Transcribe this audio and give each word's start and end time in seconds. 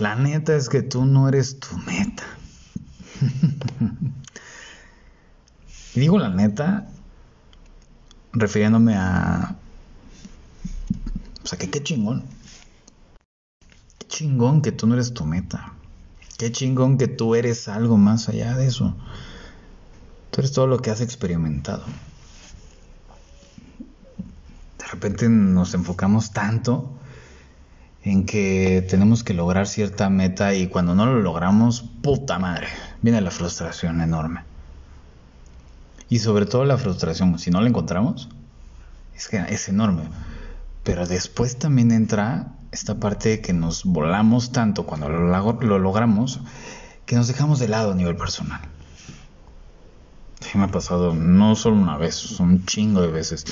La 0.00 0.14
neta 0.14 0.56
es 0.56 0.70
que 0.70 0.80
tú 0.80 1.04
no 1.04 1.28
eres 1.28 1.60
tu 1.60 1.76
meta. 1.76 2.24
digo 5.94 6.18
la 6.18 6.30
neta, 6.30 6.88
refiriéndome 8.32 8.96
a... 8.96 9.56
O 11.44 11.46
sea, 11.46 11.58
que 11.58 11.68
qué 11.68 11.82
chingón. 11.82 12.24
Qué 13.98 14.08
chingón 14.08 14.62
que 14.62 14.72
tú 14.72 14.86
no 14.86 14.94
eres 14.94 15.12
tu 15.12 15.26
meta. 15.26 15.74
Qué 16.38 16.50
chingón 16.50 16.96
que 16.96 17.06
tú 17.06 17.34
eres 17.34 17.68
algo 17.68 17.98
más 17.98 18.30
allá 18.30 18.56
de 18.56 18.68
eso. 18.68 18.96
Tú 20.30 20.40
eres 20.40 20.52
todo 20.52 20.66
lo 20.66 20.80
que 20.80 20.90
has 20.90 21.02
experimentado. 21.02 21.84
De 24.78 24.86
repente 24.90 25.28
nos 25.28 25.74
enfocamos 25.74 26.32
tanto 26.32 26.90
en 28.02 28.24
que 28.24 28.86
tenemos 28.88 29.22
que 29.24 29.34
lograr 29.34 29.66
cierta 29.66 30.08
meta 30.08 30.54
y 30.54 30.68
cuando 30.68 30.94
no 30.94 31.06
lo 31.06 31.20
logramos, 31.20 31.82
puta 32.02 32.38
madre, 32.38 32.68
viene 33.02 33.20
la 33.20 33.30
frustración 33.30 34.00
enorme. 34.00 34.42
Y 36.08 36.20
sobre 36.20 36.46
todo 36.46 36.64
la 36.64 36.78
frustración, 36.78 37.38
si 37.38 37.50
no 37.50 37.60
la 37.60 37.68
encontramos, 37.68 38.28
es 39.14 39.28
que 39.28 39.36
es 39.48 39.68
enorme. 39.68 40.04
Pero 40.82 41.06
después 41.06 41.58
también 41.58 41.92
entra 41.92 42.54
esta 42.72 42.98
parte 42.98 43.40
que 43.40 43.52
nos 43.52 43.84
volamos 43.84 44.50
tanto 44.50 44.86
cuando 44.86 45.08
lo, 45.08 45.52
lo 45.60 45.78
logramos 45.78 46.40
que 47.04 47.16
nos 47.16 47.28
dejamos 47.28 47.58
de 47.58 47.68
lado 47.68 47.92
a 47.92 47.94
nivel 47.94 48.16
personal. 48.16 48.60
Sí, 50.40 50.56
me 50.56 50.64
ha 50.64 50.68
pasado 50.68 51.14
no 51.14 51.54
solo 51.54 51.76
una 51.76 51.98
vez, 51.98 52.40
un 52.40 52.64
chingo 52.64 53.02
de 53.02 53.08
veces. 53.08 53.44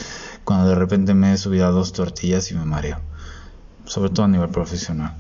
Cuando 0.45 0.69
de 0.69 0.75
repente 0.75 1.13
me 1.13 1.35
he 1.35 1.37
subido 1.37 1.67
a 1.67 1.71
dos 1.71 1.93
tortillas 1.93 2.51
y 2.51 2.55
me 2.55 2.65
mareo 2.65 2.99
sobre 3.89 4.11
todo 4.11 4.27
a 4.27 4.29
nivel 4.29 4.51
profesional. 4.51 5.17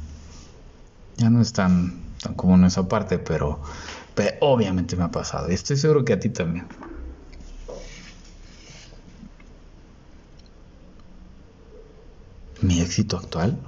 Ya 1.16 1.30
no 1.30 1.40
es 1.40 1.52
tan, 1.52 2.02
tan 2.22 2.34
común 2.34 2.64
esa 2.64 2.86
parte, 2.86 3.18
pero, 3.18 3.60
pero 4.14 4.36
obviamente 4.40 4.94
me 4.94 5.04
ha 5.04 5.10
pasado 5.10 5.50
y 5.50 5.54
estoy 5.54 5.76
seguro 5.76 6.04
que 6.04 6.12
a 6.12 6.20
ti 6.20 6.28
también. 6.28 6.66
Mi 12.60 12.80
éxito 12.80 13.16
actual 13.16 13.58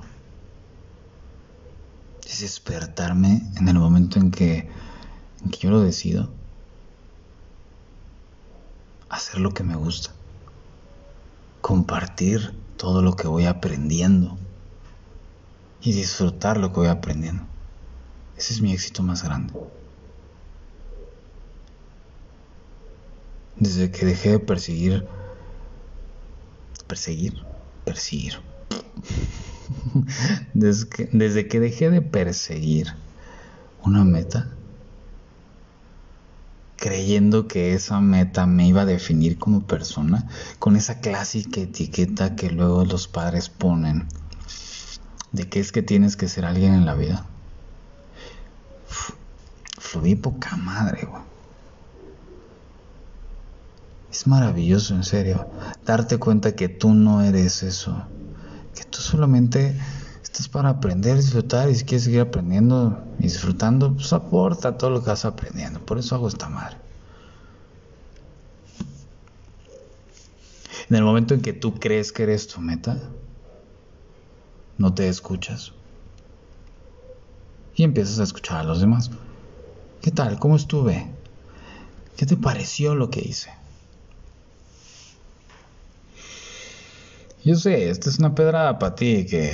es 2.26 2.40
despertarme 2.40 3.42
en 3.56 3.68
el 3.68 3.78
momento 3.78 4.18
en 4.18 4.30
que, 4.30 4.68
en 5.42 5.50
que 5.50 5.58
yo 5.58 5.70
lo 5.70 5.80
decido. 5.80 6.30
Hacer 9.08 9.40
lo 9.40 9.52
que 9.54 9.64
me 9.64 9.76
gusta. 9.76 10.10
Compartir 11.60 12.54
todo 12.76 13.02
lo 13.02 13.16
que 13.16 13.26
voy 13.26 13.46
aprendiendo 13.46 14.39
y 15.82 15.92
disfrutar 15.92 16.58
lo 16.58 16.72
que 16.72 16.80
voy 16.80 16.88
aprendiendo. 16.88 17.44
Ese 18.36 18.54
es 18.54 18.60
mi 18.60 18.72
éxito 18.72 19.02
más 19.02 19.22
grande. 19.22 19.54
Desde 23.56 23.90
que 23.90 24.06
dejé 24.06 24.30
de 24.30 24.38
perseguir, 24.38 25.06
perseguir, 26.86 27.44
perseguir. 27.84 28.40
Desde 30.54 30.88
que, 30.88 31.08
desde 31.12 31.46
que 31.46 31.60
dejé 31.60 31.90
de 31.90 32.02
perseguir 32.02 32.94
una 33.84 34.04
meta, 34.04 34.50
creyendo 36.76 37.46
que 37.46 37.74
esa 37.74 38.00
meta 38.00 38.46
me 38.46 38.66
iba 38.66 38.82
a 38.82 38.86
definir 38.86 39.38
como 39.38 39.66
persona, 39.66 40.26
con 40.58 40.76
esa 40.76 41.00
clásica 41.00 41.60
etiqueta 41.60 42.34
que 42.36 42.50
luego 42.50 42.84
los 42.84 43.06
padres 43.06 43.48
ponen 43.48 44.08
de 45.32 45.48
qué 45.48 45.60
es 45.60 45.72
que 45.72 45.82
tienes 45.82 46.16
que 46.16 46.28
ser 46.28 46.44
alguien 46.44 46.74
en 46.74 46.86
la 46.86 46.94
vida. 46.94 47.26
Fluí 49.78 50.14
poca 50.14 50.56
madre. 50.56 51.08
Es 54.10 54.26
maravilloso, 54.26 54.94
en 54.94 55.04
serio, 55.04 55.48
darte 55.84 56.18
cuenta 56.18 56.56
que 56.56 56.68
tú 56.68 56.92
no 56.94 57.22
eres 57.22 57.62
eso. 57.62 58.04
Que 58.74 58.84
tú 58.84 58.98
solamente 58.98 59.76
estás 60.22 60.48
para 60.48 60.68
aprender, 60.68 61.16
disfrutar 61.16 61.70
y 61.70 61.74
si 61.74 61.84
quieres 61.84 62.04
seguir 62.04 62.20
aprendiendo 62.20 63.02
y 63.18 63.24
disfrutando, 63.24 63.94
pues 63.94 64.12
aporta 64.12 64.76
todo 64.76 64.90
lo 64.90 65.02
que 65.02 65.10
vas 65.10 65.24
aprendiendo. 65.24 65.80
Por 65.80 65.98
eso 65.98 66.16
hago 66.16 66.28
esta 66.28 66.48
madre. 66.48 66.76
En 70.88 70.96
el 70.96 71.04
momento 71.04 71.34
en 71.34 71.40
que 71.40 71.52
tú 71.52 71.78
crees 71.78 72.10
que 72.10 72.24
eres 72.24 72.48
tu 72.48 72.60
meta, 72.60 72.98
no 74.80 74.94
te 74.94 75.08
escuchas. 75.08 75.72
Y 77.74 77.84
empiezas 77.84 78.18
a 78.18 78.22
escuchar 78.22 78.60
a 78.60 78.64
los 78.64 78.80
demás. 78.80 79.10
¿Qué 80.00 80.10
tal? 80.10 80.38
¿Cómo 80.38 80.56
estuve? 80.56 81.14
¿Qué 82.16 82.24
te 82.24 82.38
pareció 82.38 82.94
lo 82.94 83.10
que 83.10 83.20
hice? 83.20 83.50
Yo 87.44 87.56
sé, 87.56 87.90
esta 87.90 88.08
es 88.08 88.18
una 88.18 88.34
pedrada 88.34 88.78
para 88.78 88.94
ti 88.94 89.26
que 89.26 89.52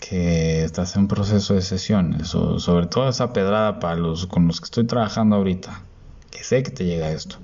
que 0.00 0.64
estás 0.64 0.96
en 0.96 1.06
proceso 1.06 1.54
de 1.54 1.62
sesiones 1.62 2.34
o 2.34 2.58
sobre 2.58 2.86
todo 2.86 3.08
esa 3.10 3.32
pedrada 3.32 3.78
para 3.78 3.94
los 3.94 4.26
con 4.26 4.46
los 4.46 4.58
que 4.58 4.64
estoy 4.64 4.86
trabajando 4.86 5.36
ahorita, 5.36 5.84
que 6.30 6.42
sé 6.42 6.62
que 6.62 6.70
te 6.70 6.84
llega 6.84 7.12
esto. 7.12 7.36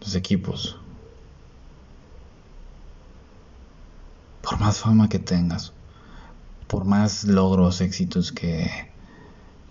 Los 0.00 0.14
equipos, 0.14 0.83
por 4.44 4.60
más 4.60 4.78
fama 4.78 5.08
que 5.08 5.18
tengas, 5.18 5.72
por 6.68 6.84
más 6.84 7.24
logros, 7.24 7.80
éxitos 7.80 8.30
que, 8.30 8.70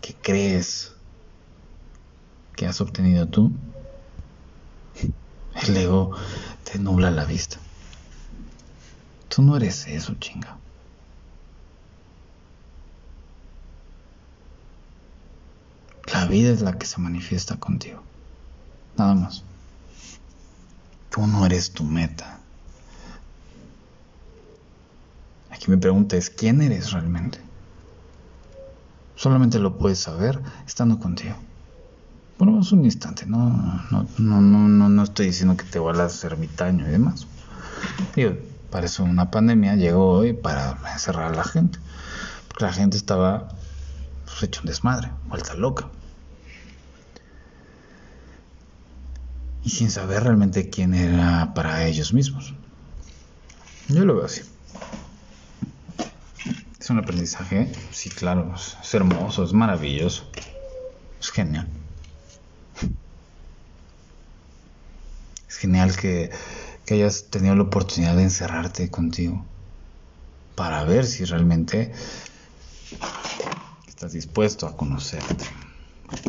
que 0.02 0.16
crees 0.16 0.94
que 2.56 2.66
has 2.66 2.82
obtenido 2.82 3.28
tú, 3.28 3.52
el 5.68 5.78
ego 5.78 6.16
te 6.64 6.80
nubla 6.80 7.12
la 7.12 7.26
vista. 7.26 7.58
Tú 9.30 9.44
no 9.44 9.58
eres 9.58 9.88
eso, 9.88 10.16
chinga. 10.16 10.58
La 16.12 16.26
vida 16.26 16.52
es 16.52 16.62
la 16.62 16.78
que 16.78 16.86
se 16.86 17.00
manifiesta 17.00 17.58
contigo. 17.58 18.02
Nada 18.98 19.16
más. 19.16 19.44
Tú 21.10 21.26
no 21.26 21.46
eres 21.46 21.72
tu 21.72 21.84
meta. 21.84 22.43
Aquí 25.64 25.72
me 25.72 25.78
pregunta 25.78 26.18
¿quién 26.36 26.62
eres 26.62 26.92
realmente? 26.92 27.40
Solamente 29.16 29.60
lo 29.60 29.78
puedes 29.78 29.98
saber 29.98 30.42
estando 30.68 31.00
contigo. 31.00 31.38
Es 32.60 32.74
un 32.74 32.84
instante, 32.84 33.26
no, 33.26 33.50
no, 33.90 34.06
no, 34.18 34.42
no, 34.42 34.90
no 34.90 35.04
estoy 35.04 35.28
diciendo 35.28 35.56
que 35.56 35.64
te 35.64 35.80
vuelvas 35.80 36.22
ermitaño 36.26 36.86
y 36.86 36.92
demás. 36.92 37.28
Digo, 38.14 38.34
para 38.72 38.88
eso 38.88 39.06
una 39.06 39.32
pandemia 39.32 39.78
llegó 39.78 40.10
hoy 40.10 40.34
para 40.34 40.78
encerrar 40.92 41.32
a 41.32 41.36
la 41.38 41.46
gente. 41.46 41.80
Porque 42.50 42.66
la 42.66 42.74
gente 42.74 42.98
estaba 42.98 43.48
pues, 44.26 44.44
hecho 44.44 44.60
un 44.60 44.68
desmadre, 44.68 45.12
vuelta 45.30 45.54
loca. 45.54 45.88
Y 49.64 49.70
sin 49.70 49.90
saber 49.90 50.24
realmente 50.24 50.70
quién 50.70 50.94
era 50.94 51.54
para 51.54 51.86
ellos 51.86 52.14
mismos. 52.14 52.54
Yo 53.88 54.04
lo 54.04 54.16
veo 54.16 54.26
así. 54.26 54.42
Es 56.84 56.90
un 56.90 57.00
aprendizaje, 57.00 57.72
sí, 57.92 58.10
claro, 58.10 58.54
es 58.56 58.94
hermoso, 58.94 59.46
es 59.46 59.54
maravilloso, 59.54 60.30
es 61.18 61.32
genial. 61.32 61.66
Es 65.48 65.56
genial 65.56 65.96
que, 65.96 66.30
que 66.86 66.96
hayas 66.96 67.30
tenido 67.30 67.56
la 67.56 67.64
oportunidad 67.64 68.18
de 68.18 68.24
encerrarte 68.24 68.92
contigo 68.92 69.46
para 70.56 70.84
ver 70.84 71.06
si 71.06 71.24
realmente 71.24 71.94
estás 73.88 74.12
dispuesto 74.12 74.68
a 74.68 74.76
conocerte. 74.76 75.46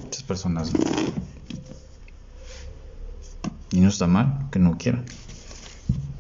Muchas 0.05 0.23
personas 0.23 0.71
y 3.73 3.81
no 3.81 3.89
está 3.89 4.07
mal 4.07 4.51
que 4.53 4.61
no 4.61 4.79
quieran. 4.79 5.05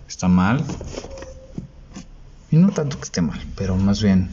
Está 0.08 0.26
mal 0.26 0.66
y 2.54 2.56
no 2.56 2.70
tanto 2.70 2.98
que 2.98 3.02
esté 3.02 3.20
mal, 3.20 3.44
pero 3.56 3.74
más 3.76 4.00
bien 4.00 4.30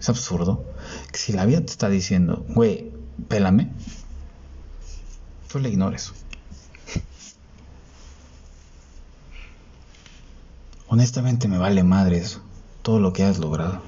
es 0.00 0.08
absurdo 0.08 0.64
que 1.12 1.18
si 1.18 1.32
la 1.32 1.46
vida 1.46 1.60
te 1.60 1.70
está 1.70 1.88
diciendo, 1.88 2.44
güey, 2.48 2.90
pélame, 3.28 3.70
tú 5.48 5.60
le 5.60 5.68
ignores. 5.68 6.12
Honestamente 10.88 11.46
me 11.46 11.58
vale 11.58 11.84
madres 11.84 12.40
todo 12.82 12.98
lo 12.98 13.12
que 13.12 13.22
has 13.22 13.38
logrado. 13.38 13.82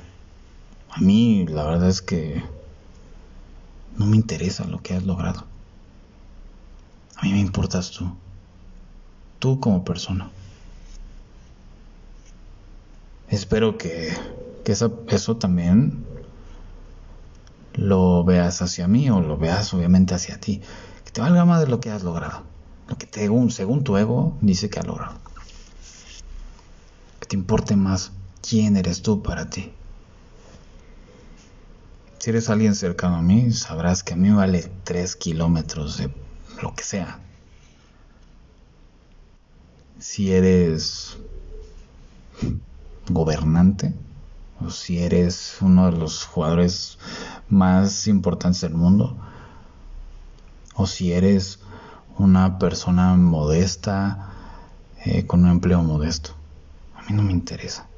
A 0.90 1.00
mí 1.00 1.44
la 1.48 1.64
verdad 1.64 1.88
es 1.88 2.02
que 2.02 2.40
no 3.96 4.06
me 4.06 4.14
interesa 4.14 4.64
lo 4.64 4.80
que 4.80 4.94
has 4.94 5.02
logrado. 5.02 5.44
A 7.16 7.24
mí 7.24 7.32
me 7.32 7.40
importas 7.40 7.90
tú. 7.90 8.14
Tú 9.40 9.58
como 9.58 9.84
persona. 9.84 10.30
Espero 13.32 13.78
que 13.78 14.12
que 14.62 14.72
eso, 14.72 15.04
eso 15.08 15.36
también 15.36 16.04
lo 17.74 18.24
veas 18.24 18.62
hacia 18.62 18.86
mí 18.86 19.10
o 19.10 19.20
lo 19.20 19.36
veas 19.36 19.72
obviamente 19.74 20.14
hacia 20.14 20.38
ti. 20.38 20.60
Que 21.04 21.10
te 21.10 21.20
valga 21.20 21.44
más 21.44 21.60
de 21.60 21.66
lo 21.66 21.80
que 21.80 21.90
has 21.90 22.02
logrado. 22.02 22.42
Lo 22.88 22.96
que 22.96 23.08
según 23.50 23.84
tu 23.84 23.96
ego 23.96 24.36
dice 24.40 24.68
que 24.70 24.78
ha 24.78 24.82
logrado. 24.82 25.14
Que 27.20 27.26
te 27.26 27.36
importe 27.36 27.76
más 27.76 28.12
quién 28.46 28.76
eres 28.76 29.02
tú 29.02 29.22
para 29.22 29.48
ti. 29.48 29.72
Si 32.18 32.30
eres 32.30 32.50
alguien 32.50 32.74
cercano 32.74 33.16
a 33.16 33.22
mí, 33.22 33.50
sabrás 33.50 34.04
que 34.04 34.12
a 34.12 34.16
mí 34.16 34.30
vale 34.30 34.70
3 34.84 35.16
kilómetros 35.16 35.98
de 35.98 36.14
lo 36.60 36.74
que 36.74 36.84
sea. 36.84 37.18
Si 39.98 40.32
eres 40.32 41.16
gobernante, 43.08 43.94
o 44.60 44.70
si 44.70 44.98
eres 44.98 45.56
uno 45.60 45.90
de 45.90 45.98
los 45.98 46.24
jugadores 46.24 46.98
más 47.48 48.06
importantes 48.06 48.60
del 48.60 48.74
mundo, 48.74 49.16
o 50.74 50.86
si 50.86 51.12
eres 51.12 51.60
una 52.18 52.58
persona 52.58 53.14
modesta 53.14 54.30
eh, 55.04 55.26
con 55.26 55.44
un 55.44 55.50
empleo 55.50 55.82
modesto. 55.82 56.32
A 56.94 57.02
mí 57.02 57.16
no 57.16 57.22
me 57.22 57.32
interesa. 57.32 57.88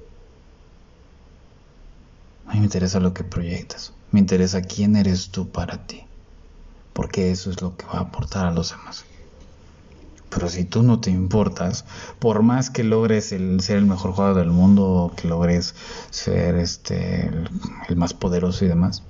A 2.46 2.52
mí 2.52 2.60
me 2.60 2.64
interesa 2.64 3.00
lo 3.00 3.12
que 3.12 3.24
proyectas. 3.24 3.92
Me 4.10 4.20
interesa 4.20 4.62
quién 4.62 4.96
eres 4.96 5.30
tú 5.30 5.50
para 5.50 5.86
ti. 5.86 6.04
Porque 6.92 7.30
eso 7.30 7.50
es 7.50 7.60
lo 7.60 7.76
que 7.76 7.86
va 7.86 7.94
a 7.94 8.02
aportar 8.02 8.46
a 8.46 8.52
los 8.52 8.70
demás. 8.70 9.04
Pero 10.34 10.48
si 10.48 10.64
tú 10.64 10.82
no 10.82 11.00
te 11.00 11.10
importas, 11.10 11.84
por 12.18 12.42
más 12.42 12.68
que 12.68 12.82
logres 12.82 13.30
el, 13.30 13.60
ser 13.60 13.78
el 13.78 13.86
mejor 13.86 14.12
jugador 14.12 14.36
del 14.36 14.50
mundo, 14.50 15.12
que 15.16 15.28
logres 15.28 15.76
ser 16.10 16.56
este 16.56 17.30
el, 17.88 17.96
más 17.96 18.14
poderoso 18.14 18.64
y 18.64 18.68
demás, 18.68 19.04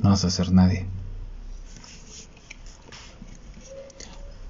no 0.00 0.10
vas 0.10 0.24
a 0.24 0.30
ser 0.30 0.52
nadie. 0.52 0.86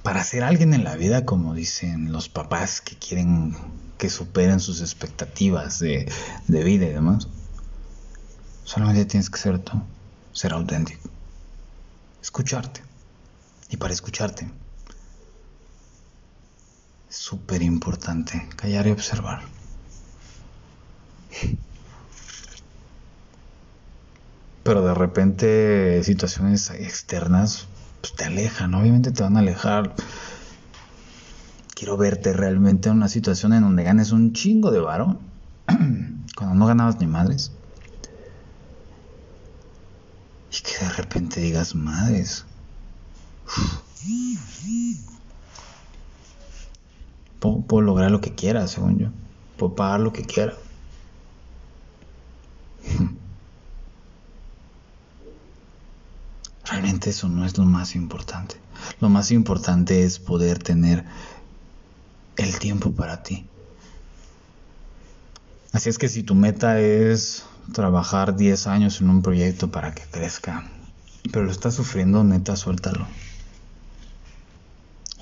Para 0.02 0.22
ser 0.24 0.44
alguien 0.44 0.74
en 0.74 0.84
la 0.84 0.94
vida, 0.96 1.24
como 1.24 1.54
dicen 1.54 2.12
los 2.12 2.28
papás 2.28 2.82
que 2.82 2.96
quieren 2.96 3.56
que 3.96 4.10
superen 4.10 4.60
sus 4.60 4.82
expectativas 4.82 5.78
de, 5.78 6.12
de 6.48 6.64
vida 6.64 6.84
y 6.84 6.90
demás, 6.90 7.28
solamente 8.64 9.06
tienes 9.06 9.30
que 9.30 9.38
ser 9.38 9.58
tú, 9.58 9.80
ser 10.32 10.52
auténtico, 10.52 11.08
escucharte. 12.20 12.82
Y 13.68 13.76
para 13.76 13.92
escucharte, 13.92 14.48
es 17.08 17.16
súper 17.16 17.62
importante 17.62 18.48
callar 18.56 18.86
y 18.86 18.90
observar. 18.92 19.42
Pero 24.62 24.84
de 24.84 24.94
repente 24.94 26.02
situaciones 26.04 26.70
externas 26.70 27.66
pues, 28.00 28.14
te 28.14 28.24
alejan, 28.24 28.74
obviamente 28.74 29.10
te 29.12 29.22
van 29.22 29.36
a 29.36 29.40
alejar. 29.40 29.94
Quiero 31.74 31.96
verte 31.96 32.32
realmente 32.32 32.88
en 32.88 32.96
una 32.96 33.08
situación 33.08 33.52
en 33.52 33.62
donde 33.62 33.82
ganes 33.82 34.12
un 34.12 34.32
chingo 34.32 34.70
de 34.70 34.80
varo, 34.80 35.20
cuando 36.36 36.54
no 36.54 36.66
ganabas 36.66 36.98
ni 37.00 37.06
madres. 37.06 37.52
Y 40.50 40.62
que 40.62 40.84
de 40.84 40.90
repente 40.90 41.40
digas, 41.40 41.74
madres, 41.74 42.46
Puedo, 47.40 47.82
lograr 47.82 48.10
lo 48.10 48.20
que 48.20 48.34
quiera, 48.34 48.66
según 48.66 48.98
yo. 48.98 49.08
Puedo 49.56 49.74
pagar 49.74 50.00
lo 50.00 50.12
que 50.12 50.24
quiera. 50.24 50.54
Realmente 56.64 57.10
eso 57.10 57.28
no 57.28 57.44
es 57.44 57.56
lo 57.58 57.64
más 57.64 57.94
importante. 57.94 58.56
Lo 59.00 59.08
más 59.08 59.30
importante 59.30 60.02
es 60.02 60.18
poder 60.18 60.62
tener 60.62 61.04
el 62.36 62.58
tiempo 62.58 62.90
para 62.92 63.22
ti. 63.22 63.46
Así 65.72 65.88
es 65.88 65.98
que 65.98 66.08
si 66.08 66.22
tu 66.22 66.34
meta 66.34 66.80
es 66.80 67.44
trabajar 67.72 68.36
10 68.36 68.66
años 68.66 69.00
en 69.00 69.10
un 69.10 69.22
proyecto 69.22 69.70
para 69.70 69.94
que 69.94 70.02
crezca, 70.04 70.68
pero 71.32 71.44
lo 71.44 71.52
estás 71.52 71.74
sufriendo, 71.74 72.24
neta, 72.24 72.56
suéltalo. 72.56 73.06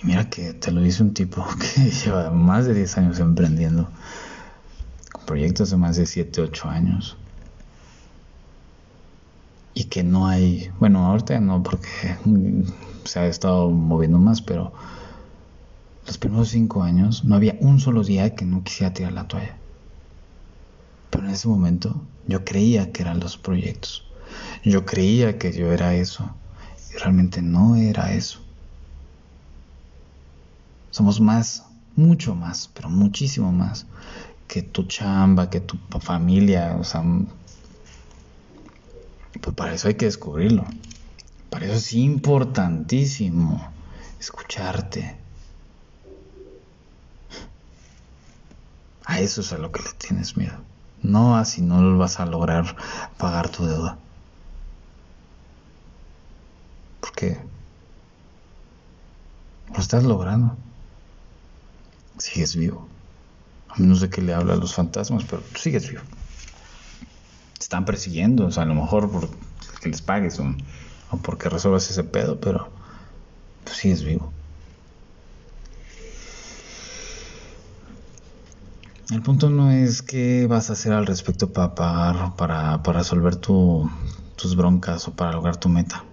Mira 0.05 0.29
que 0.29 0.53
te 0.53 0.71
lo 0.71 0.83
dice 0.83 1.03
un 1.03 1.15
tipo 1.15 1.43
que 1.75 1.91
lleva 1.91 2.31
más 2.31 2.67
de 2.67 2.75
10 2.75 2.99
años 2.99 3.19
emprendiendo, 3.21 3.89
con 5.11 5.25
proyectos 5.25 5.71
de 5.71 5.79
más 5.79 5.97
de 5.97 6.05
7, 6.05 6.43
8 6.43 6.69
años. 6.69 7.17
Y 9.73 9.85
que 9.85 10.05
no 10.05 10.29
hay, 10.29 10.71
bueno, 10.79 11.07
ahorita 11.07 11.41
no 11.41 11.63
porque 11.63 12.19
se 13.05 13.19
ha 13.19 13.27
estado 13.27 13.71
moviendo 13.71 14.19
más, 14.19 14.43
pero 14.43 14.75
los 16.07 16.19
primeros 16.19 16.51
5 16.51 16.83
años 16.83 17.25
no 17.25 17.35
había 17.35 17.57
un 17.61 17.81
solo 17.81 18.05
día 18.05 18.35
que 18.35 18.45
no 18.45 18.63
quisiera 18.63 18.93
tirar 18.93 19.15
la 19.15 19.27
toalla. 19.27 19.57
Pero 21.09 21.25
en 21.25 21.31
ese 21.31 21.49
momento 21.49 22.07
yo 22.29 22.45
creía 22.45 22.93
que 22.93 23.01
eran 23.01 23.21
los 23.21 23.39
proyectos. 23.39 24.05
Yo 24.65 24.85
creía 24.85 25.39
que 25.39 25.53
yo 25.53 25.73
era 25.73 25.95
eso. 25.95 26.37
Y 26.93 26.99
realmente 26.99 27.41
no 27.41 27.77
era 27.77 28.13
eso. 28.13 28.44
Somos 30.95 31.21
más, 31.21 31.65
mucho 31.97 32.37
más, 32.37 32.71
pero 32.73 32.89
muchísimo 32.89 33.51
más 33.51 33.85
que 34.47 34.63
tu 34.63 34.85
chamba, 34.85 35.51
que 35.51 35.59
tu 35.59 35.77
familia, 35.99 36.77
o 36.79 36.85
sea, 36.85 37.03
pues 39.41 39.57
para 39.57 39.75
eso 39.75 39.89
hay 39.89 39.95
que 39.95 40.05
descubrirlo. 40.05 40.65
Para 41.51 41.67
eso 41.67 41.75
es 41.75 41.93
importantísimo 41.95 43.61
escucharte. 44.21 45.17
A 49.05 49.19
eso 49.19 49.41
es 49.41 49.53
a 49.53 49.59
lo 49.59 49.73
que 49.73 49.83
le 49.83 49.91
tienes 49.99 50.37
miedo. 50.37 50.59
No 51.03 51.37
a 51.37 51.45
si 51.45 51.61
no 51.61 51.99
vas 51.99 52.21
a 52.21 52.27
lograr 52.27 52.77
pagar 53.19 53.49
tu 53.49 53.67
deuda. 53.67 53.99
Porque 57.01 57.37
lo 59.73 59.81
estás 59.81 60.05
logrando 60.05 60.57
sigues 62.19 62.57
vivo. 62.57 62.89
A 63.69 63.79
menos 63.81 64.01
de 64.01 64.09
que 64.09 64.23
le 64.23 64.35
habla 64.35 64.55
a 64.55 64.57
los 64.57 64.75
fantasmas, 64.75 65.25
pero 65.25 65.43
sigues 65.57 65.89
vivo. 65.89 66.03
Te 67.59 67.63
están 67.63 67.85
persiguiendo, 67.85 68.47
o 68.47 68.51
sea, 68.51 68.63
a 68.63 68.67
lo 68.67 68.75
mejor 68.75 69.11
por 69.11 69.29
que 69.81 69.91
les 69.91 70.03
pagues 70.03 70.41
o, 70.41 70.55
porque 71.23 71.49
resuelvas 71.49 71.91
ese 71.91 72.05
pedo, 72.05 72.41
pero 72.41 72.69
tú 73.65 73.73
sigues 73.73 74.03
vivo. 74.03 74.33
El 79.11 79.21
punto 79.21 79.51
no 79.51 79.71
es 79.71 80.01
qué 80.01 80.47
vas 80.49 80.71
a 80.71 80.73
hacer 80.73 80.93
al 80.93 81.07
respecto 81.07 81.53
para 81.53 81.75
pagar, 81.75 82.37
para, 82.37 82.83
para 82.83 83.01
resolver 83.01 83.37
tus 83.37 84.57
broncas 84.57 85.07
o 85.07 85.13
para 85.13 85.33
lograr 85.33 85.57
tu 85.57 85.69
meta. 85.69 86.05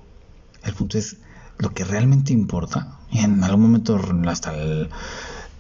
El 0.64 0.74
punto 0.74 0.98
es 0.98 1.18
lo 1.58 1.74
que 1.74 1.86
realmente 1.86 2.34
importa. 2.34 3.00
Y 3.10 3.20
en 3.20 3.44
algún 3.44 3.62
momento 3.62 4.00
hasta 4.28 4.54
el, 4.54 4.90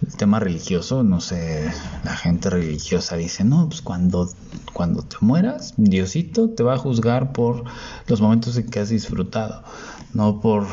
el 0.05 0.15
tema 0.17 0.39
religioso, 0.39 1.03
no 1.03 1.21
sé, 1.21 1.71
la 2.03 2.15
gente 2.15 2.49
religiosa 2.49 3.17
dice, 3.17 3.43
no, 3.43 3.67
pues 3.69 3.81
cuando, 3.81 4.29
cuando 4.73 5.03
te 5.03 5.17
mueras, 5.21 5.75
Diosito 5.77 6.49
te 6.49 6.63
va 6.63 6.73
a 6.73 6.77
juzgar 6.77 7.33
por 7.33 7.65
los 8.07 8.19
momentos 8.19 8.57
en 8.57 8.69
que 8.69 8.79
has 8.79 8.89
disfrutado, 8.89 9.63
no 10.13 10.41
por, 10.41 10.65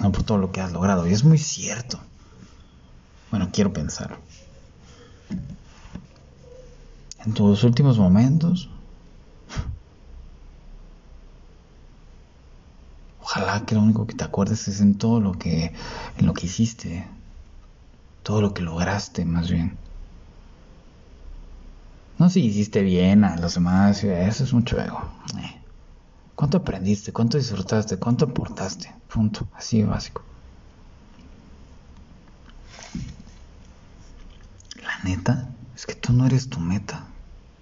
no 0.00 0.10
por 0.10 0.22
todo 0.22 0.38
lo 0.38 0.52
que 0.52 0.60
has 0.60 0.72
logrado. 0.72 1.06
Y 1.06 1.12
es 1.12 1.24
muy 1.24 1.38
cierto. 1.38 2.00
Bueno, 3.30 3.50
quiero 3.52 3.74
pensar. 3.74 4.18
En 7.26 7.34
tus 7.34 7.62
últimos 7.62 7.98
momentos, 7.98 8.70
ojalá 13.20 13.66
que 13.66 13.74
lo 13.74 13.82
único 13.82 14.06
que 14.06 14.14
te 14.14 14.24
acuerdes 14.24 14.66
es 14.68 14.80
en 14.80 14.94
todo 14.94 15.20
lo 15.20 15.32
que, 15.32 15.74
lo 16.20 16.32
que 16.32 16.46
hiciste 16.46 17.06
todo 18.28 18.42
lo 18.42 18.52
que 18.52 18.60
lograste 18.60 19.24
más 19.24 19.50
bien. 19.50 19.78
No 22.18 22.28
si 22.28 22.44
hiciste 22.44 22.82
bien 22.82 23.24
a 23.24 23.36
los 23.38 23.54
demás, 23.54 24.04
eso 24.04 24.44
es 24.44 24.52
mucho 24.52 24.78
ego. 24.78 25.02
Eh. 25.38 25.58
¿Cuánto 26.34 26.58
aprendiste? 26.58 27.10
¿Cuánto 27.10 27.38
disfrutaste? 27.38 27.96
¿Cuánto 27.96 28.26
aportaste? 28.26 28.94
Punto, 29.10 29.48
así 29.54 29.80
de 29.80 29.86
básico. 29.86 30.20
La 34.82 34.98
neta 35.04 35.48
es 35.74 35.86
que 35.86 35.94
tú 35.94 36.12
no 36.12 36.26
eres 36.26 36.50
tu 36.50 36.60
meta. 36.60 37.06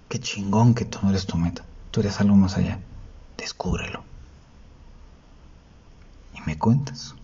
Qué 0.09 0.19
chingón 0.19 0.73
que 0.73 0.83
tú 0.83 0.99
no 1.01 1.11
eres 1.11 1.25
tu 1.25 1.37
meta. 1.37 1.63
Tú 1.91 2.01
eres 2.01 2.19
algo 2.19 2.35
más 2.35 2.57
allá. 2.57 2.77
Descúbrelo. 3.37 4.03
Y 6.35 6.41
me 6.41 6.59
cuentas. 6.59 7.15